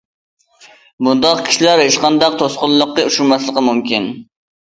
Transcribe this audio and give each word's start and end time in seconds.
بۇنداق 1.07 1.43
كىشىلەر 1.49 1.81
ھېچقانداق 1.83 2.39
توسقۇنلۇققا 2.41 3.05
ئۇچرىماسلىقى 3.11 3.67
مۇمكىن. 3.67 4.09